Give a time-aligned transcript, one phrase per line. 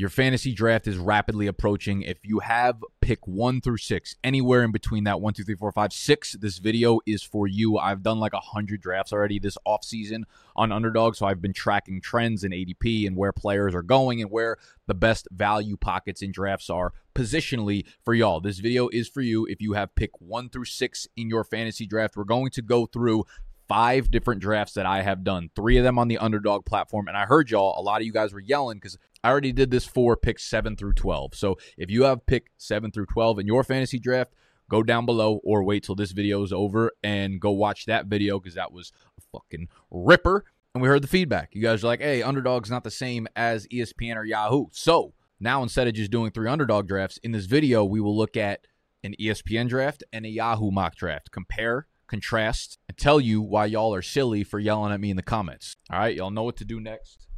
[0.00, 2.00] Your fantasy draft is rapidly approaching.
[2.00, 5.70] If you have pick one through six, anywhere in between that one, two, three, four,
[5.72, 7.76] five, six, this video is for you.
[7.76, 10.24] I've done like a hundred drafts already this off season
[10.56, 14.30] on Underdog, so I've been tracking trends in ADP and where players are going and
[14.30, 18.40] where the best value pockets in drafts are positionally for y'all.
[18.40, 21.86] This video is for you if you have pick one through six in your fantasy
[21.86, 22.16] draft.
[22.16, 23.26] We're going to go through
[23.70, 27.06] five different drafts that I have done, three of them on the underdog platform.
[27.06, 29.70] And I heard y'all, a lot of you guys were yelling because I already did
[29.70, 31.36] this for pick seven through 12.
[31.36, 34.32] So if you have pick seven through 12 in your fantasy draft,
[34.68, 38.40] go down below or wait till this video is over and go watch that video
[38.40, 40.44] because that was a fucking ripper.
[40.74, 41.50] And we heard the feedback.
[41.52, 44.66] You guys are like, hey, underdog's not the same as ESPN or Yahoo.
[44.72, 48.36] So now instead of just doing three underdog drafts, in this video, we will look
[48.36, 48.66] at
[49.04, 51.30] an ESPN draft and a Yahoo mock draft.
[51.30, 55.22] Compare contrast, and tell you why y'all are silly for yelling at me in the
[55.22, 55.76] comments.
[55.90, 57.28] All right, y'all know what to do next.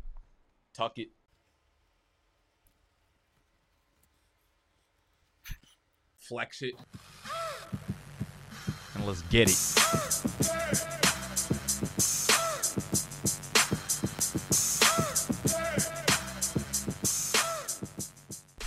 [0.75, 1.09] Tuck it.
[6.17, 6.75] Flex it.
[8.95, 9.59] And let's get it.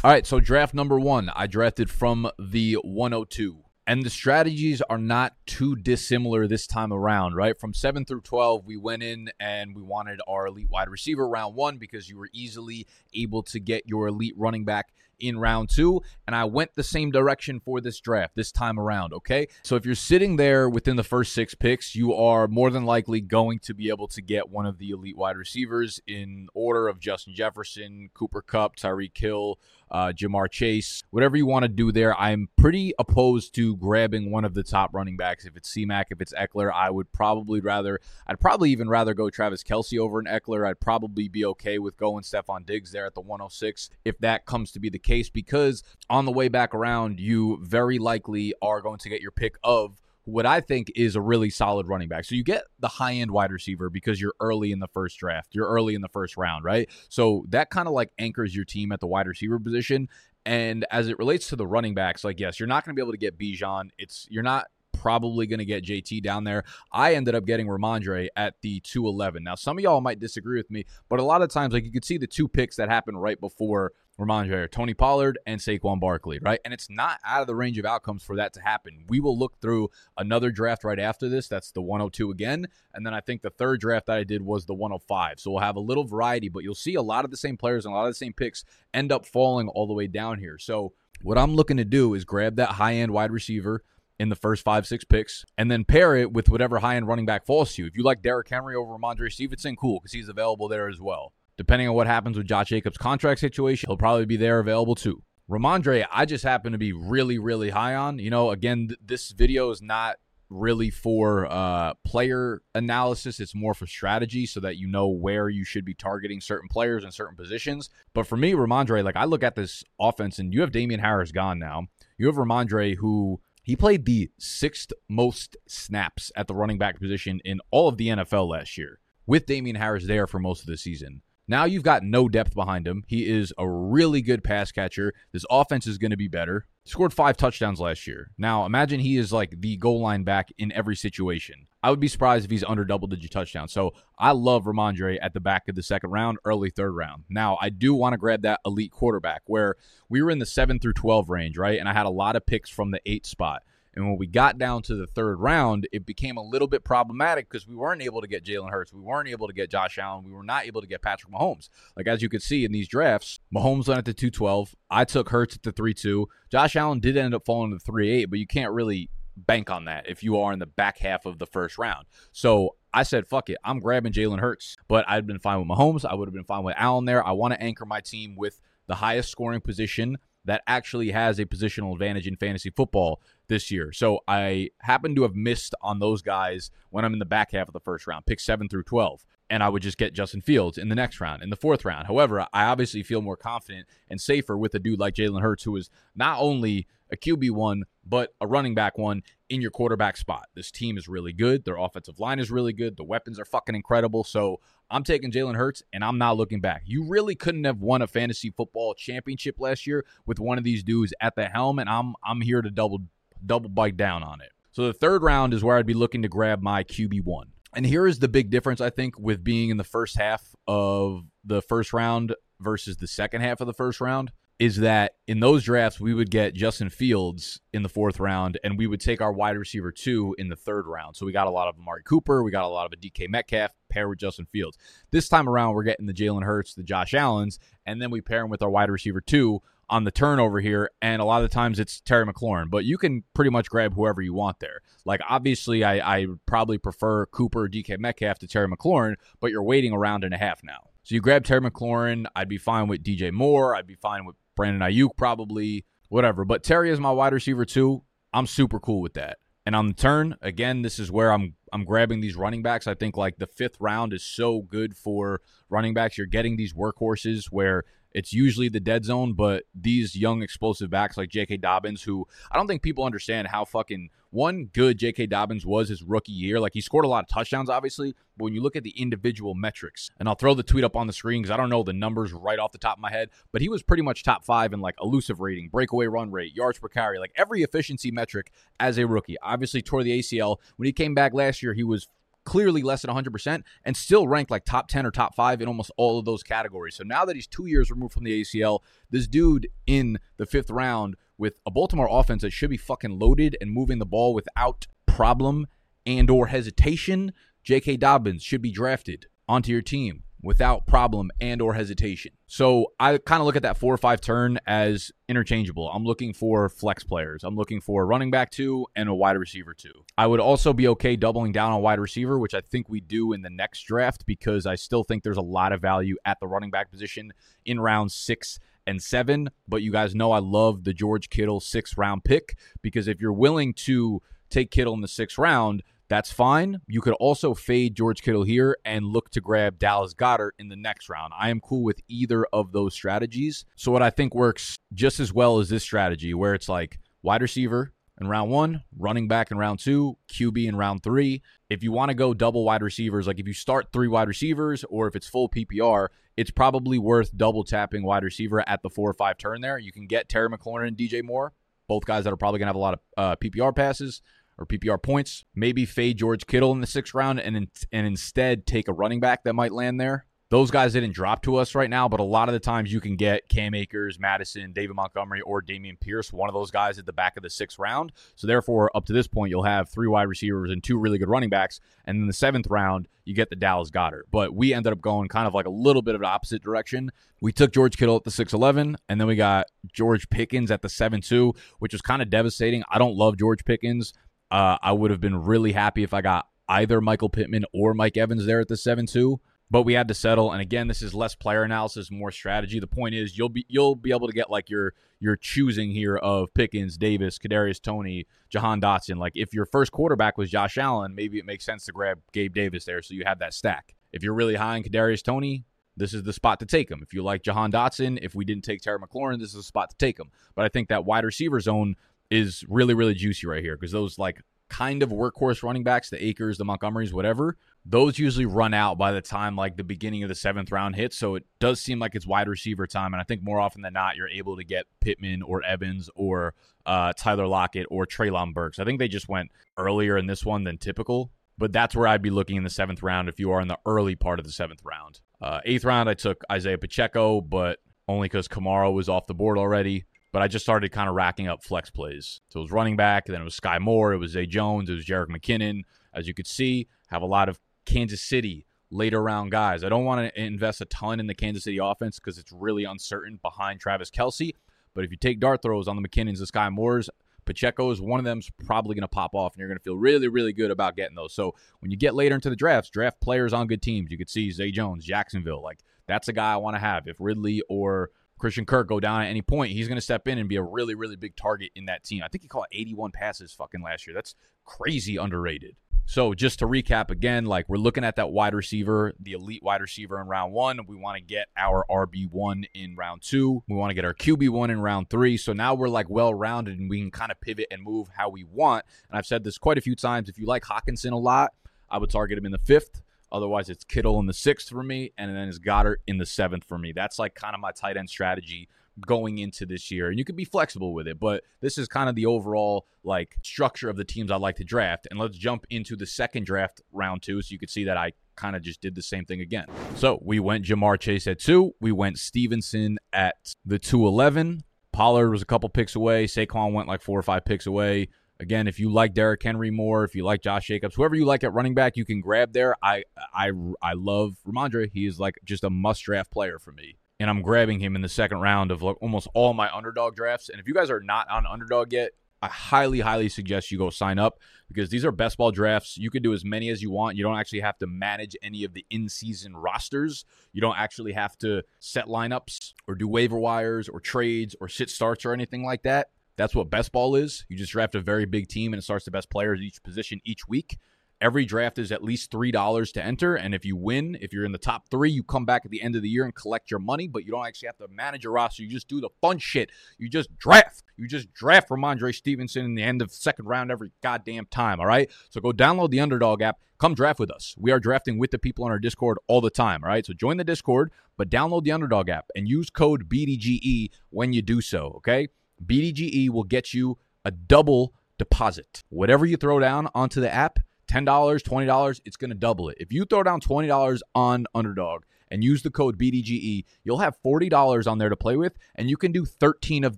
[0.04, 3.65] All right, so draft number one, I drafted from the 102.
[3.88, 7.60] And the strategies are not too dissimilar this time around, right?
[7.60, 11.56] From 7 through 12, we went in and we wanted our elite wide receiver round
[11.56, 14.88] one because you were easily able to get your elite running back
[15.20, 16.02] in round two.
[16.28, 19.48] And I went the same direction for this draft this time around, okay?
[19.64, 23.22] So if you're sitting there within the first six picks, you are more than likely
[23.22, 27.00] going to be able to get one of the elite wide receivers in order of
[27.00, 29.60] Justin Jefferson, Cooper Kupp, Tyreek Hill,
[29.92, 32.20] uh, Ja'Marr Chase, whatever you want to do there.
[32.20, 35.46] I'm pretty opposed to grabbing one of the top running backs.
[35.46, 39.30] If it's C-Mac, if it's Ekeler, I would probably rather, I'd probably even rather go
[39.30, 40.68] Travis Kelce over an Ekeler.
[40.68, 44.72] I'd probably be okay with going Stefon Diggs there at the 106 if that comes
[44.72, 49.00] to be the case, because on the way back around, you very likely are going
[49.00, 52.26] to get your pick of what I think is a really solid running back.
[52.26, 55.50] So you get the high end wide receiver because you're early in the first draft.
[55.54, 56.90] You're early in the first round, right?
[57.10, 60.10] So that kind of like anchors your team at the wide receiver position.
[60.46, 63.04] And as it relates to the running backs, like yes, you're not going to be
[63.04, 63.90] able to get Bijan.
[63.98, 64.66] It's you're not
[65.06, 66.64] probably going to get JT down there.
[66.92, 69.44] I ended up getting Rhamondre at the 211.
[69.44, 71.92] Now, some of y'all might disagree with me, but a lot of times, like you
[71.92, 76.40] could see the two picks that happened right before Rhamondre, Tony Pollard, and Saquon Barkley,
[76.40, 76.60] right?
[76.64, 79.04] And it's not out of the range of outcomes for that to happen.
[79.10, 81.48] We will look through another draft right after this.
[81.48, 82.68] That's the 102 again.
[82.94, 85.40] And then I think the third draft that I did was the 105.
[85.40, 87.86] So we'll have a little variety, but you'll see a lot of the same players
[87.86, 90.58] and a lot of the same picks end up falling all the way down here.
[90.58, 93.84] So what I'm looking to do is grab that high end wide receiver
[94.18, 97.26] in the first five, six picks, and then pair it with whatever high end running
[97.26, 97.88] back falls to you.
[97.88, 101.34] If you like Derrick Henry over Rhamondre Stevenson, cool, because he's available there as well.
[101.58, 105.24] Depending on what happens with Josh Jacobs' contract situation, he'll probably be there available too.
[105.50, 108.20] Rhamondre, I just happen to be really, really high on.
[108.20, 110.18] You know, again, th- this video is not
[110.50, 113.40] really for uh, player analysis.
[113.40, 117.04] It's more for strategy so that you know where you should be targeting certain players
[117.04, 117.90] in certain positions.
[118.14, 121.32] But for me, Rhamondre, like I look at this offense and you have Damien Harris
[121.32, 121.88] gone now.
[122.18, 127.42] You have Rhamondre who he played the sixth most snaps at the running back position
[127.44, 130.78] in all of the NFL last year with Damien Harris there for most of the
[130.78, 131.22] season.
[131.48, 133.04] Now you've got no depth behind him.
[133.08, 135.14] He is a really good pass catcher.
[135.32, 136.66] This offense is going to be better.
[136.86, 138.32] Scored five touchdowns last year.
[138.38, 141.68] Now imagine he is like the goal line back in every situation.
[141.84, 143.72] I would be surprised if he's under double digit touchdowns.
[143.72, 147.26] So I love Rhamondre at the back of the second round, early third round.
[147.30, 149.76] Now I do want to grab that elite quarterback where
[150.10, 151.80] we were in the seven through 12 range, right?
[151.80, 153.62] And I had a lot of picks from the eight spot.
[153.96, 157.50] And when we got down to the third round, it became a little bit problematic
[157.50, 158.94] because we weren't able to get Jalen Hurts.
[158.94, 160.26] We weren't able to get Josh Allen.
[160.26, 161.70] We were not able to get Patrick Mahomes.
[161.96, 164.76] Like, as you could see in these drafts, Mahomes went at the 212.
[164.90, 166.28] I took Hurts at the 3 2.
[166.52, 169.70] Josh Allen did end up falling to the 3 8, but you can't really bank
[169.70, 172.06] on that if you are in the back half of the first round.
[172.32, 173.58] So I said, fuck it.
[173.64, 174.78] I'm grabbing Jalen Hurts.
[174.88, 176.06] But I'd been fine with Mahomes.
[176.06, 177.26] I would have been fine with Allen there.
[177.26, 181.46] I want to anchor my team with the highest scoring position that actually has a
[181.46, 183.92] positional advantage in fantasy football this year.
[183.92, 187.68] So I happen to have missed on those guys when I'm in the back half
[187.68, 189.26] of the first round, pick 7 through 12.
[189.50, 192.08] And I would just get Justin Fields in the next round, in the fourth round.
[192.08, 195.76] However, I obviously feel more confident and safer with a dude like Jalen Hurts, who
[195.76, 200.48] is not only a QB one, but a running back one in your quarterback spot.
[200.56, 201.64] This team is really good.
[201.64, 202.98] Their offensive line is really good.
[202.98, 204.24] The weapons are fucking incredible.
[204.24, 204.60] So
[204.90, 206.84] I'm taking Jalen Hurts and I'm not looking back.
[206.86, 210.84] You really couldn't have won a fantasy football championship last year with one of these
[210.84, 213.00] dudes at the helm, and I'm I'm here to double
[213.46, 214.52] double bite down on it.
[214.72, 217.52] So the third round is where I'd be looking to grab my QB one.
[217.74, 221.24] And here is the big difference, I think, with being in the first half of
[221.44, 225.64] the first round versus the second half of the first round is that in those
[225.64, 229.34] drafts we would get Justin Fields in the fourth round, and we would take our
[229.34, 231.16] wide receiver two in the third round.
[231.16, 233.30] So we got a lot of Amari Cooper, we got a lot of a DK
[233.30, 234.78] Metcalf paired with Justin Fields.
[235.12, 238.44] This time around, we're getting the Jalen Hurts, the Josh Allen's, and then we pair
[238.44, 241.54] him with our wide receiver two on the turnover here, and a lot of the
[241.54, 244.82] times it's Terry McLaurin, but you can pretty much grab whoever you want there.
[245.06, 249.92] Like obviously, I, I probably prefer Cooper, DK Metcalf to Terry McLaurin, but you're waiting
[249.92, 250.90] a round and a half now.
[251.04, 254.36] So you grab Terry McLaurin, I'd be fine with DJ Moore, I'd be fine with
[254.56, 256.46] Brandon Aiyuk probably, whatever.
[256.46, 258.04] But Terry is my wide receiver too.
[258.34, 259.38] I'm super cool with that.
[259.66, 262.88] And on the turn, again, this is where I'm I'm grabbing these running backs.
[262.88, 266.18] I think like the fifth round is so good for running backs.
[266.18, 267.84] You're getting these workhorses where
[268.16, 271.58] it's usually the dead zone, but these young explosive backs like J.K.
[271.58, 275.26] Dobbins, who I don't think people understand how fucking one good J.K.
[275.26, 276.62] Dobbins was his rookie year.
[276.62, 279.54] Like he scored a lot of touchdowns, obviously, but when you look at the individual
[279.54, 281.92] metrics, and I'll throw the tweet up on the screen because I don't know the
[281.92, 284.72] numbers right off the top of my head, but he was pretty much top five
[284.72, 288.98] in like elusive rating, breakaway run rate, yards per carry, like every efficiency metric as
[288.98, 289.36] a rookie.
[289.44, 290.60] Obviously, tore the ACL.
[290.78, 292.08] When he came back last year, he was
[292.46, 295.92] clearly less than 100% and still ranked like top 10 or top 5 in almost
[295.98, 296.96] all of those categories.
[296.96, 300.72] So now that he's 2 years removed from the ACL, this dude in the 5th
[300.72, 304.88] round with a Baltimore offense that should be fucking loaded and moving the ball without
[305.06, 305.68] problem
[306.06, 307.34] and or hesitation,
[307.64, 307.98] J.K.
[307.98, 312.32] Dobbins should be drafted onto your team without problem and or hesitation.
[312.48, 315.90] So I kind of look at that four or five turn as interchangeable.
[315.90, 317.44] I'm looking for flex players.
[317.44, 320.06] I'm looking for running back two and a wide receiver two.
[320.18, 323.34] I would also be okay doubling down on wide receiver, which I think we do
[323.34, 326.48] in the next draft because I still think there's a lot of value at the
[326.48, 327.34] running back position
[327.66, 329.50] in round six and seven.
[329.68, 333.34] But you guys know I love the George Kittle six round pick because if you're
[333.34, 336.82] willing to take Kittle in the sixth round, that's fine.
[336.88, 340.76] You could also fade George Kittle here and look to grab Dallas Goedert in the
[340.76, 341.34] next round.
[341.38, 343.66] I am cool with either of those strategies.
[343.76, 347.42] So, what I think works just as well as this strategy, where it's like wide
[347.42, 351.42] receiver in round one, running back in round two, QB in round three.
[351.70, 354.86] If you want to go double wide receivers, like if you start three wide receivers
[354.90, 359.10] or if it's full PPR, it's probably worth double tapping wide receiver at the four
[359.10, 359.78] or five turn there.
[359.78, 361.54] You can get Terry McLaurin and DJ Moore,
[361.88, 364.22] both guys that are probably going to have a lot of uh, PPR passes
[364.58, 365.44] or PPR points.
[365.54, 367.56] Maybe fade George Kittle in the sixth round and
[367.92, 370.26] and instead take a running back that might land there.
[370.52, 373.02] Those guys didn't drop to us right now, but a lot of the times you
[373.02, 377.08] can get Cam Akers, Mattison, David Montgomery, or Dameon Pierce, one of those guys at
[377.08, 378.12] the back of the sixth round.
[378.36, 381.30] So therefore, up to this point, you'll have three wide receivers and two really good
[381.30, 381.80] running backs.
[382.06, 384.26] And in the seventh round, you get the Dallas Goedert.
[384.32, 387.12] But we ended up going kind of like a little bit of an opposite direction.
[387.42, 390.90] We took George Kittle at the 6'11, and then we got George Pickens at the
[390.90, 392.84] 7'2, which was kind of devastating.
[392.88, 394.14] I don't love George Pickens.
[394.56, 398.16] Uh, I would have been really happy if I got either Michael Pittman or Mike
[398.16, 401.14] Evans there at the 7 2 but we had to settle and again this is
[401.14, 404.50] less player analysis more strategy the point is you'll be you'll be able to get
[404.50, 409.66] like your your choosing here of Pickens, Davis, Kadarius Toney, Jahan Dotson like if your
[409.66, 413.14] first quarterback was Josh Allen maybe it makes sense to grab Gabe Davis there so
[413.14, 415.66] you have that stack if you're really high on Kadarius Toney,
[415.98, 417.02] this is the spot to take him.
[417.04, 419.90] If you like Jahan Dotson, if we didn't take Terry McLaurin, this is the spot
[419.90, 420.32] to take him.
[420.56, 421.96] But I think that wide receiver zone
[422.30, 426.24] is really, really juicy right here because those like kind of workhorse running backs, the
[426.24, 430.30] Akers, the Montgomerys, whatever, those usually run out by the time like the beginning of
[430.30, 431.18] the seventh round hits.
[431.18, 433.14] So it does seem like it's wide receiver time.
[433.14, 436.56] And I think more often than not, you're able to get Pittman or Evans or
[436.86, 438.80] uh, Tyler Lockett or Treylon Burks.
[438.80, 441.32] I think they just went earlier in this one than typical.
[441.58, 443.80] But that's where I'd be looking in the seventh round if you are in the
[443.86, 445.22] early part of the seventh round.
[445.42, 447.80] Uh, eighth round, I took Isaiah Pacheco, but
[448.10, 450.04] only because Kamara was off the board already
[450.36, 452.42] but I just started kind of racking up flex plays.
[452.50, 454.94] So it was running back, then it was Sky Moore, it was Zay Jones, it
[454.94, 455.84] was Jerick McKinnon.
[456.14, 459.82] As you could see, have a lot of Kansas City later round guys.
[459.82, 462.84] I don't want to invest a ton in the Kansas City offense because it's really
[462.84, 464.52] uncertain behind Travis Kelce.
[464.94, 467.10] But if you take dart throws on the McKinnons the Sky Moores,
[467.46, 470.28] Pacheco's one of them's probably going to pop off, and you're going to feel really,
[470.28, 471.34] really good about getting those.
[471.34, 474.12] So when you get later into the drafts, draft players on good teams.
[474.12, 475.64] You could see Zay Jones, Jacksonville.
[475.64, 477.08] Like that's a guy I want to have.
[477.08, 478.10] If Ridley or
[478.46, 480.62] Christian Kirk go down at any point, he's going to step in and be a
[480.62, 482.22] really, really big target in that team.
[482.24, 484.14] I think he caught 81 passes fucking last year.
[484.14, 484.36] That's
[484.66, 485.76] crazy underrated.
[486.06, 489.82] So just to recap again, like we're looking at that wide receiver, the elite wide
[489.82, 490.80] receiver in round one.
[490.88, 493.64] We want to get our RB1 in round two.
[493.68, 495.38] We want to get our QB1 in round three.
[495.38, 498.30] So now we're like well rounded and we can kind of pivot and move how
[498.30, 498.86] we want.
[499.10, 500.30] And I've said this quite a few times.
[500.30, 501.54] If you like Hockenson a lot,
[501.90, 503.02] I would target him in the fifth.
[503.36, 506.64] Otherwise, it's Kittle in the sixth for me, and then it's Goedert in the seventh
[506.64, 506.94] for me.
[506.94, 508.70] That's like kind of my tight end strategy
[509.06, 510.08] going into this year.
[510.08, 513.36] And you can be flexible with it, but this is kind of the overall like
[513.44, 515.06] structure of the teams I'd like to draft.
[515.12, 518.14] And let's jump into the second draft round two so you can see that I
[518.38, 519.66] kind of just did the same thing again.
[519.96, 521.74] So we went Ja'Marr Chase at two.
[521.82, 524.64] We went Stevenson at the 211.
[524.94, 526.26] Pollard was a couple picks away.
[526.26, 528.08] Saquon went like four or five picks away.
[528.40, 531.44] Again, if you like Derrick Henry more, if you like Josh Jacobs, whoever you like
[531.44, 532.76] at running back, you can grab there.
[532.84, 533.52] I I
[533.82, 534.92] I love Rhamondre.
[534.92, 536.98] He is like just a must draft player for me.
[537.20, 540.50] And I'm grabbing him in the second round of like almost all my underdog drafts.
[540.50, 542.12] And if you guys are not on underdog yet,
[542.42, 545.98] I highly, highly suggest you go sign up because these are best ball drafts.
[545.98, 547.16] You can do as many as you want.
[547.16, 550.26] You don't actually have to manage any of the in season rosters.
[550.52, 554.90] You don't actually have to set lineups or do waiver wires or trades or sit
[554.90, 556.10] starts or anything like that.
[556.38, 557.46] That's what best ball is.
[557.50, 560.20] You just draft a very big team and it starts the best players each position
[560.26, 560.78] each week.
[561.22, 563.36] Every draft is at least $3 to enter.
[563.36, 565.82] And if you win, if you're in the top three, you come back at the
[565.82, 568.26] end of the year and collect your money, but you don't actually have to manage
[568.26, 568.64] a roster.
[568.64, 569.70] You just do the fun shit.
[569.98, 570.84] You just draft.
[570.98, 574.82] You just draft Rhamondre Stevenson in the end of second round every goddamn time.
[574.82, 575.10] All right.
[575.30, 576.60] So go download the underdog app.
[576.80, 577.56] Come draft with us.
[577.58, 579.86] We are drafting with the people on our Discord all the time.
[579.86, 580.06] All right.
[580.06, 584.42] So join the Discord, but download the underdog app and use code BDGE when you
[584.42, 584.92] do so.
[584.98, 585.30] Okay.
[585.64, 588.84] BDGE will get you a double deposit.
[588.90, 592.78] Whatever you throw down onto the app, $10, $20, it's going to double it.
[592.80, 597.88] If you throw down $20 on Underdog and use the code BDGE, you'll have $40
[597.88, 599.98] on there to play with, and you can do 13 of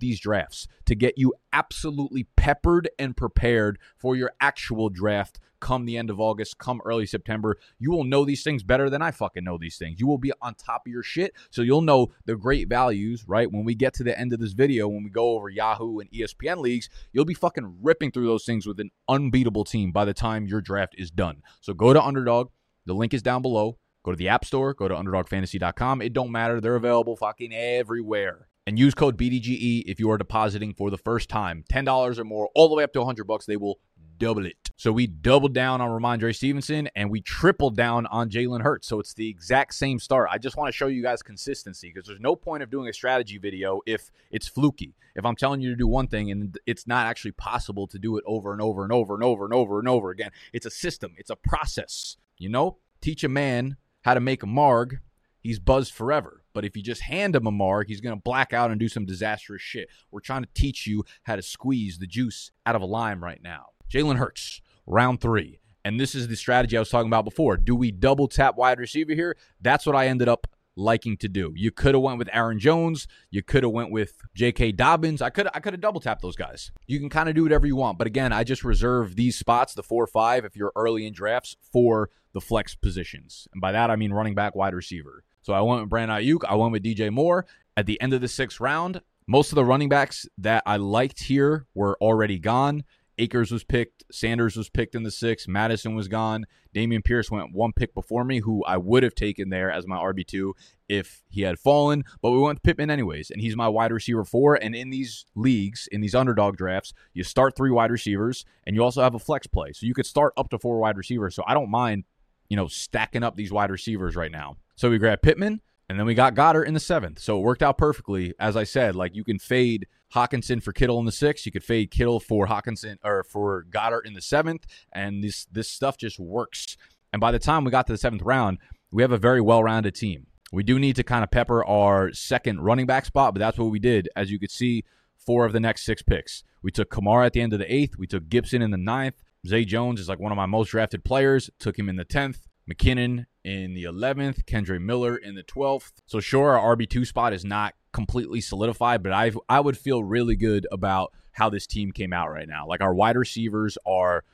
[0.00, 5.96] these drafts to get you absolutely peppered and prepared for your actual draft come the
[5.96, 7.58] end of August, come early September.
[7.78, 10.00] You will know these things better than I fucking know these things.
[10.00, 13.50] You will be on top of your shit, so you'll know the great values, right?
[13.50, 16.10] When we get to the end of this video, when we go over Yahoo and
[16.10, 20.14] ESPN leagues, you'll be fucking ripping through those things with an unbeatable team by the
[20.14, 21.42] time your draft is done.
[21.60, 22.50] So go to Underdog.
[22.86, 23.78] The link is down below.
[24.04, 26.00] Go to the App Store, go to underdogfantasy.com.
[26.00, 26.60] It don't matter.
[26.60, 28.48] They're available fucking everywhere.
[28.66, 31.64] And use code BDGE if you are depositing for the first time.
[31.70, 33.44] $10 or more, all the way up to 100 bucks.
[33.44, 33.80] They will
[34.18, 34.67] double it.
[34.78, 38.86] So we doubled down on Rhamondre Stevenson and we tripled down on Jalen Hurts.
[38.86, 40.28] So it's the exact same start.
[40.30, 42.92] I just want to show you guys consistency because there's no point of doing a
[42.92, 44.94] strategy video if it's fluky.
[45.16, 48.18] If I'm telling you to do one thing and it's not actually possible to do
[48.18, 50.30] it over and over and over and over and over and over again.
[50.52, 52.16] It's a system, it's a process.
[52.38, 55.00] You know, teach a man how to make a marg,
[55.40, 56.44] he's buzzed forever.
[56.54, 58.88] But if you just hand him a marg, he's going to black out and do
[58.88, 59.88] some disastrous shit.
[60.12, 63.42] We're trying to teach you how to squeeze the juice out of a lime right
[63.42, 63.70] now.
[63.90, 65.60] Jalen Hurts, round three.
[65.84, 67.56] And this is the strategy I was talking about before.
[67.56, 69.36] Do we double tap wide receiver here?
[69.60, 71.52] That's what I ended up liking to do.
[71.56, 73.06] You could have went with Aaron Jones.
[73.30, 74.72] You could have went with J.K.
[74.72, 75.20] Dobbins.
[75.20, 76.72] I could I could have double tapped those guys.
[76.86, 77.98] You can kind of do whatever you want.
[77.98, 81.12] But again, I just reserve these spots, the four or five, if you're early in
[81.12, 83.48] drafts, for the flex positions.
[83.52, 85.24] And by that I mean running back, wide receiver.
[85.42, 86.44] So I went with Brandon Aiyuk.
[86.48, 87.46] I went with DJ Moore.
[87.76, 91.20] At the end of the sixth round, most of the running backs that I liked
[91.20, 92.84] here were already gone.
[93.18, 94.04] Akers was picked.
[94.12, 95.48] Sanders was picked in the sixth.
[95.48, 96.46] Mattison was gone.
[96.74, 99.96] Dameon Pierce went one pick before me, who I would have taken there as my
[99.96, 100.52] RB2
[100.88, 102.04] if he had fallen.
[102.22, 104.54] But we went Pittman anyways, and he's my wide receiver four.
[104.54, 108.84] And in these leagues, in these underdog drafts, you start three wide receivers, and you
[108.84, 109.72] also have a flex play.
[109.72, 111.34] So you could start up to four wide receivers.
[111.34, 112.04] So I don't mind,
[112.48, 114.56] you know, stacking up these wide receivers right now.
[114.76, 117.18] So we grabbed Pittman, and then we got Goedert in the seventh.
[117.18, 118.34] So it worked out perfectly.
[118.38, 121.46] As I said, like you can fade Hockenson for Kittle in the sixth.
[121.46, 124.66] You could fade Kittle for Hockenson or for Goedert in the seventh.
[124.92, 126.76] And this this stuff just works.
[127.12, 128.58] And by the time we got to the seventh round,
[128.90, 130.26] we have a very well rounded team.
[130.52, 133.70] We do need to kind of pepper our second running back spot, but that's what
[133.70, 134.08] we did.
[134.16, 134.84] As you could see,
[135.16, 136.42] four of the next six picks.
[136.62, 137.98] We took Kamara at the end of the eighth.
[137.98, 139.22] We took Gibson in the ninth.
[139.46, 141.50] Zay Jones is like one of my most drafted players.
[141.58, 142.47] Took him in the tenth.
[142.68, 145.92] McKinnon in the 11th, Kendre Miller in the 12th.
[146.06, 150.36] So sure, our RB2 spot is not completely solidified, but I I would feel really
[150.36, 152.66] good about how this team came out right now.
[152.66, 154.24] Like our wide receivers are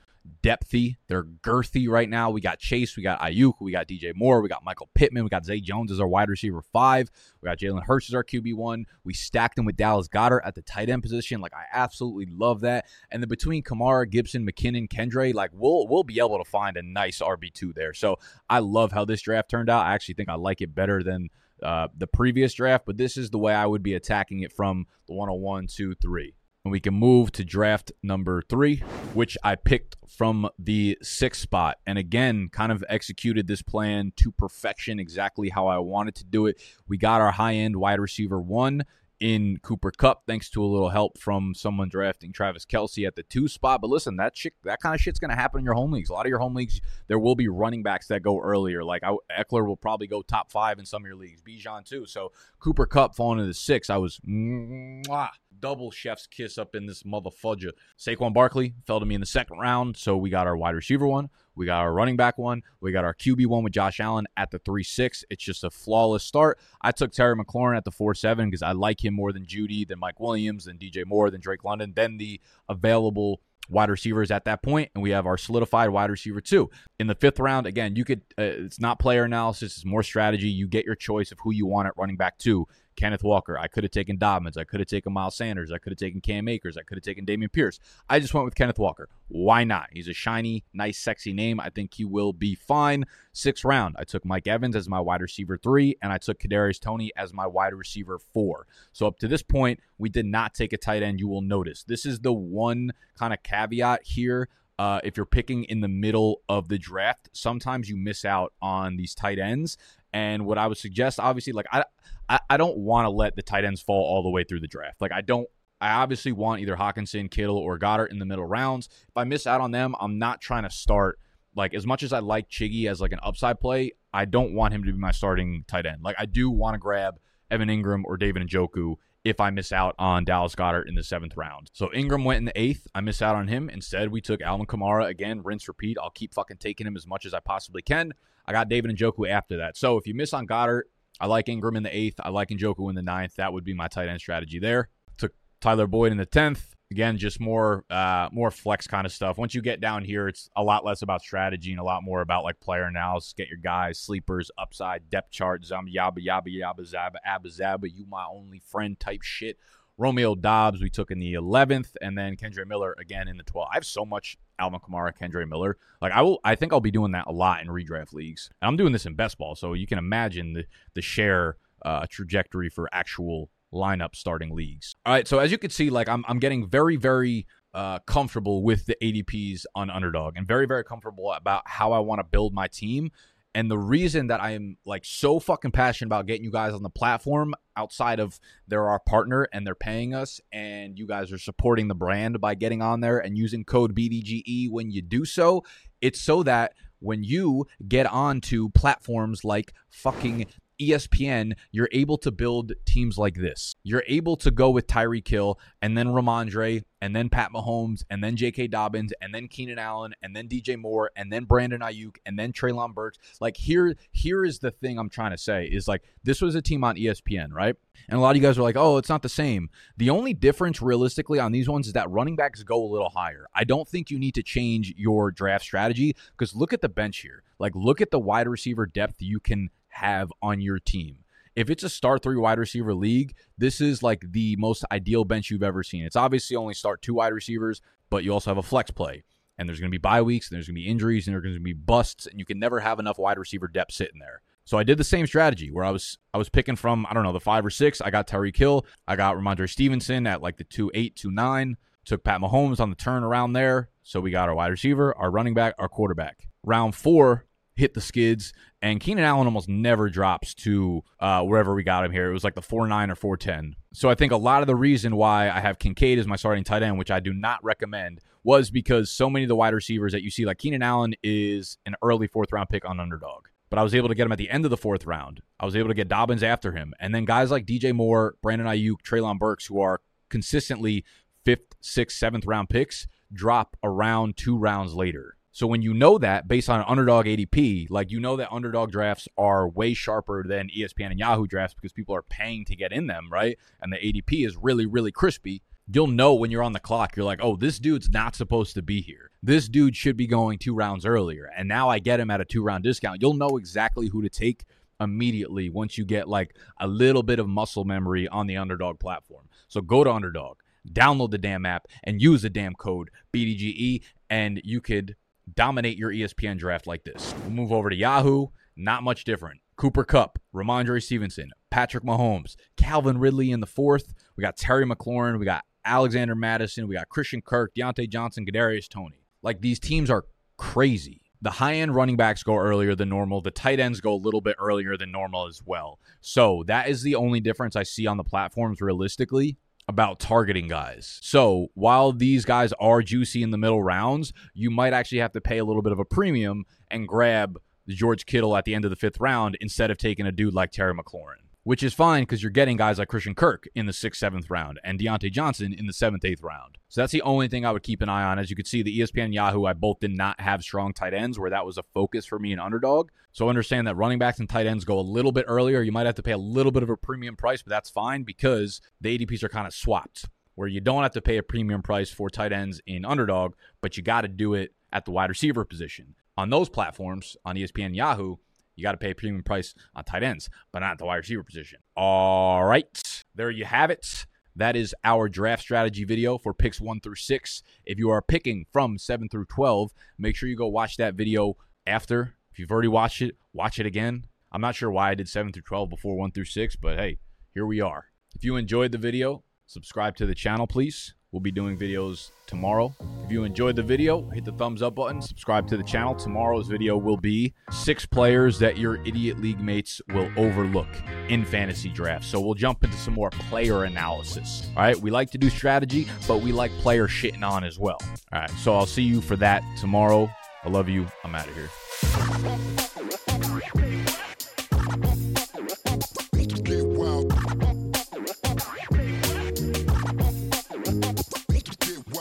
[0.43, 0.95] depthy.
[1.07, 2.29] They're girthy right now.
[2.29, 5.29] We got Chase, we got Aiyuk, we got DJ Moore, we got Michael Pittman, we
[5.29, 7.09] got Zay Jones as our wide receiver five,
[7.41, 8.85] we got Jalen Hurts as our QB one.
[9.03, 11.41] We stacked him with Dallas Goedert at the tight end position.
[11.41, 12.85] Like I absolutely love that.
[13.11, 16.83] And then between Kamara, Gibson, McKinnon, Kendre, like we'll we'll be able to find a
[16.83, 17.93] nice RB two there.
[17.93, 18.17] So
[18.49, 19.85] I love how this draft turned out.
[19.85, 21.29] I actually think I like it better than
[21.63, 24.87] uh, the previous draft, but this is the way I would be attacking it from
[25.07, 26.35] the 101, 2, 3.
[26.65, 28.77] And we can move to draft number three,
[29.13, 31.77] which I picked from the sixth spot.
[31.85, 36.47] And again, kind of executed this plan to perfection, exactly how I wanted to do
[36.47, 36.59] it.
[36.87, 38.83] We got our high end wide receiver one
[39.19, 43.23] in Cooper Kupp, thanks to a little help from someone drafting Travis Kelce at the
[43.23, 43.81] two spot.
[43.81, 46.09] But listen, that shit, that kind of shit's going to happen in your home leagues.
[46.09, 48.83] A lot of your home leagues, there will be running backs that go earlier.
[48.83, 51.41] Like I, Ekeler will probably go top five in some of your leagues.
[51.41, 52.05] Bijan too.
[52.05, 56.85] So Cooper Kupp falling to the six, I was mwah, double chef's kiss up in
[56.85, 57.71] this motherfudger.
[57.97, 61.07] Saquon Barkley fell to me in the second round, so we got our wide receiver
[61.07, 61.29] one.
[61.55, 62.63] We got our running back one.
[62.81, 65.25] We got our QB one with Josh Allen at the 3 6.
[65.29, 66.59] It's just a flawless start.
[66.81, 69.87] I took Terry McLaurin at the 4 7 because I like him more than Jeudy,
[69.87, 74.45] than Mike Williams, than DJ Moore, than Drake London, than the available wide receivers at
[74.45, 76.69] that point, and we have our solidified wide receiver too.
[76.99, 80.49] In the fifth round, again, you could, uh, it's not player analysis, it's more strategy.
[80.49, 82.67] You get your choice of who you want at running back two.
[82.95, 83.57] Kenneth Walker.
[83.57, 84.57] I could have taken Dobbins.
[84.57, 85.71] I could have taken Miles Sanders.
[85.71, 86.77] I could have taken Cam Akers.
[86.77, 87.79] I could have taken Dameon Pierce.
[88.09, 89.09] I just went with Kenneth Walker.
[89.27, 89.89] Why not?
[89.91, 91.59] He's a shiny, nice, sexy name.
[91.59, 93.05] I think he will be fine.
[93.33, 96.79] Sixth round, I took Mike Evans as my wide receiver three, and I took Kadarius
[96.79, 98.67] Toney as my wide receiver four.
[98.93, 101.19] So up to this point, we did not take a tight end.
[101.19, 104.49] You will notice this is the one kind of caveat here.
[104.77, 108.97] Uh, if you're picking in the middle of the draft, sometimes you miss out on
[108.97, 109.77] these tight ends.
[110.15, 111.83] And what I would suggest, obviously, like I,
[112.29, 114.67] I, I don't want to let the tight ends fall all the way through the
[114.67, 115.01] draft.
[115.01, 115.45] Like I don't
[115.81, 118.87] I obviously want either Hockenson, Kittle, or Goedert in the middle rounds.
[119.09, 121.19] If I miss out on them, I'm not trying to start
[121.53, 124.73] like as much as I like Chiggy as like an upside play, I don't want
[124.73, 126.01] him to be my starting tight end.
[126.01, 127.19] Like I do want to grab
[127.51, 128.95] Evan Engram or David Njoku
[129.25, 131.71] if I miss out on Dallas Goedert in the seventh round.
[131.73, 132.87] So Engram went in the eighth.
[132.95, 133.69] I miss out on him.
[133.69, 135.97] Instead, we took Alvin Kamara again, rinse, repeat.
[136.01, 138.13] I'll keep fucking taking him as much as I possibly can.
[138.47, 139.77] I got David and Njoku after that.
[139.77, 140.83] So if you miss on Goedert,
[141.19, 142.19] I like Engram in the eighth.
[142.19, 143.35] I like Njoku in the ninth.
[143.35, 144.89] That would be my tight end strategy there.
[145.17, 146.75] Took Tyler Boyd in the tenth.
[146.91, 149.37] Again, just more uh, more flex kind of stuff.
[149.39, 152.21] Once you get down here, it's a lot less about strategy and a lot more
[152.21, 153.33] about like player analysis.
[153.33, 158.05] Get your guys, sleepers, upside, depth chart, zombie yabba yabba yabba zabba abba zabba, you
[158.07, 159.57] my only friend type shit.
[159.97, 163.67] Romeo Doubs, we took in the 11th, and then Kendre Miller again in the 12th.
[163.71, 165.77] I have so much Alvin Kamara, Kendre Miller.
[166.01, 168.49] Like I will, I think I'll be doing that a lot in redraft leagues.
[168.61, 172.05] And I'm doing this in best ball, so you can imagine the the share uh,
[172.09, 174.95] trajectory for actual lineup starting leagues.
[175.05, 178.63] All right, so as you can see, like I'm I'm getting very very uh, comfortable
[178.63, 182.53] with the ADPs on Underdog, and very very comfortable about how I want to build
[182.53, 183.11] my team.
[183.55, 186.83] And the reason that I am like so fucking passionate about getting you guys on
[186.83, 191.37] the platform outside of they're our partner and they're paying us and you guys are
[191.37, 195.63] supporting the brand by getting on there and using code BDGE when you do so,
[196.01, 200.47] it's so that when you get onto platforms like fucking
[200.79, 203.75] ESPN, you're able to build teams like this.
[203.83, 208.23] You're able to go with Tyreek Hill and then Rhamondre and then Pat Mahomes and
[208.23, 208.67] then J.K.
[208.67, 212.51] Dobbins and then Keenan Allen and then DJ Moore and then Brandon Aiyuk and then
[212.51, 213.17] Treylon Burks.
[213.39, 216.61] Like here, here is the thing I'm trying to say is like this was a
[216.61, 217.75] team on ESPN, right?
[218.09, 219.69] And a lot of you guys are like, oh, it's not the same.
[219.97, 223.47] The only difference realistically on these ones is that running backs go a little higher.
[223.53, 227.19] I don't think you need to change your draft strategy because look at the bench
[227.19, 227.43] here.
[227.59, 231.17] Like look at the wide receiver depth you can have on your team.
[231.55, 235.49] If it's a star three wide receiver league, this is like the most ideal bench
[235.49, 236.03] you've ever seen.
[236.03, 239.23] It's obviously only start two wide receivers, but you also have a flex play.
[239.57, 241.43] And there's going to be bye weeks, and there's going to be injuries, and there's
[241.43, 244.41] going to be busts, and you can never have enough wide receiver depth sitting there.
[244.65, 247.23] So I did the same strategy where I was I was picking from I don't
[247.23, 248.01] know the five or six.
[248.01, 251.77] I got Tyreek Hill, I got Rhamondre Stevenson at like the two eight two nine.
[252.03, 253.89] Took Pat Mahomes on the turn around there.
[254.03, 256.47] So we got our wide receiver, our running back, our quarterback.
[256.63, 261.83] Round four, hit the skids, and Keenan Allen almost never drops to uh, wherever we
[261.83, 262.29] got him here.
[262.29, 263.75] It was like the 4 9 or 4 10.
[263.93, 266.63] So I think a lot of the reason why I have Kincaid as my starting
[266.63, 270.13] tight end, which I do not recommend, was because so many of the wide receivers
[270.13, 273.45] that you see, like Keenan Allen, is an early fourth round pick on underdog.
[273.69, 275.41] But I was able to get him at the end of the fourth round.
[275.59, 276.93] I was able to get Dobbins after him.
[276.99, 281.03] And then guys like DJ Moore, Brandon Aiyuk, Treylon Burks, who are consistently
[281.43, 285.37] fifth, sixth, seventh round picks, drop around two rounds later.
[285.55, 289.29] So when you know that based on underdog ADP, like you know that underdog drafts
[289.37, 293.07] are way sharper than ESPN and Yahoo drafts because people are paying to get in
[293.07, 293.57] them, right?
[293.81, 295.61] And the ADP is really, really crispy.
[295.87, 298.81] You'll know when you're on the clock, you're like, oh, this dude's not supposed to
[298.81, 299.31] be here.
[299.41, 301.49] This dude should be going two rounds earlier.
[301.55, 303.21] And now I get him at a two round discount.
[303.21, 304.65] You'll know exactly who to take
[304.99, 309.47] immediately once you get like a little bit of muscle memory on the underdog platform.
[309.69, 310.57] So go to underdog,
[310.91, 315.15] download the damn app, and use the damn code BDGE, and you could
[315.53, 317.33] dominate your ESPN draft like this.
[317.41, 318.47] We'll move over to Yahoo.
[318.75, 319.61] Not much different.
[319.77, 324.13] Cooper Kupp, Rhamondre Stevenson, Patrick Mahomes, Calvin Ridley in the fourth.
[324.37, 325.37] We got Terry McLaurin.
[325.37, 326.87] We got Alexander Mattison.
[326.87, 329.25] We got Christian Kirk, Diontae Johnson, Kadarius Toney.
[329.41, 330.25] Like these teams are
[330.57, 331.21] crazy.
[331.41, 333.41] the high end running backs go earlier than normal.
[333.41, 335.99] The tight ends go a little bit earlier than normal as well.
[336.21, 341.19] So that is the only difference I see on the platforms realistically about targeting guys.
[341.21, 345.41] So while these guys are juicy in the middle rounds, you might actually have to
[345.41, 348.89] pay a little bit of a premium and grab George Kittle at the end of
[348.89, 352.43] the fifth round instead of taking a dude like Terry McLaurin which is fine because
[352.43, 355.87] you're getting guys like Christian Kirk in the sixth, seventh round and Diontae Johnson in
[355.87, 356.77] the seventh, eighth round.
[356.89, 358.37] So that's the only thing I would keep an eye on.
[358.37, 361.39] As you could see, the ESPN Yahoo, I both did not have strong tight ends
[361.39, 363.09] where that was a focus for me in underdog.
[363.31, 365.81] So understand that running backs and tight ends go a little bit earlier.
[365.81, 368.23] You might have to pay a little bit of a premium price, but that's fine
[368.23, 371.81] because the ADPs are kind of swapped where you don't have to pay a premium
[371.81, 375.29] price for tight ends in underdog, but you got to do it at the wide
[375.29, 376.15] receiver position.
[376.37, 378.37] On those platforms, on ESPN Yahoo,
[378.75, 381.43] you got to pay a premium price on tight ends, but not the wide receiver
[381.43, 381.79] position.
[381.95, 383.01] All right,
[383.33, 384.25] there you have it.
[384.57, 387.61] That is our draft strategy video for picks one through six.
[387.85, 391.57] If you are picking from seven through 12, make sure you go watch that video
[391.85, 392.35] after.
[392.51, 394.27] If you've already watched it, watch it again.
[394.53, 397.19] I'm not sure why I did seven through 12 before one through six, but hey,
[397.53, 398.05] here we are.
[398.33, 401.13] If you enjoyed the video, subscribe to the channel, please.
[401.35, 402.95] We'll be doing videos tomorrow.
[403.25, 406.15] If you enjoyed the video, hit the thumbs up button, subscribe to the channel.
[406.15, 410.87] Tomorrow's video will be six players that your idiot league mates will overlook
[411.27, 412.27] in fantasy drafts.
[412.27, 414.69] So we'll jump into some more player analysis.
[414.77, 417.99] All right, we like to do strategy, but we like player shitting on as well.
[418.31, 420.31] All right, so I'll see you for that tomorrow.
[420.63, 421.05] I love you.
[421.25, 422.74] I'm out of here.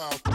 [0.04, 0.34] house.